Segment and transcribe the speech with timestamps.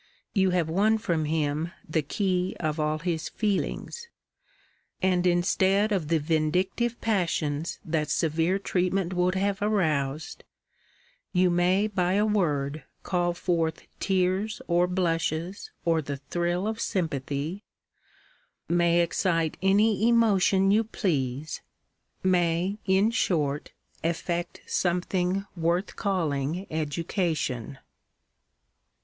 [0.33, 4.07] You ^y* have won from him the key tff all his feelings;
[4.99, 10.43] and, instead of the vindictive passions that severe treatment would have aroused,
[11.33, 17.63] you may by a word call forth tears, or blushes, or the thrill of sympathy—
[18.67, 21.61] may excite any emotion you please—
[22.23, 23.71] may, in short,
[24.03, 27.77] effect something worth calling education.